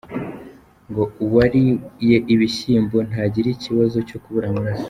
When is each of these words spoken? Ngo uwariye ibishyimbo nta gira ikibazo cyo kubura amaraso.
Ngo 0.89 1.03
uwariye 1.25 2.17
ibishyimbo 2.33 2.97
nta 3.09 3.23
gira 3.33 3.49
ikibazo 3.55 3.97
cyo 4.07 4.17
kubura 4.23 4.47
amaraso. 4.51 4.79